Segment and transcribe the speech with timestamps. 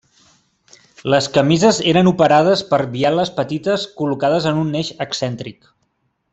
[1.13, 5.73] Les camises eren operades per bieles petites col·locades en un eix excèntric.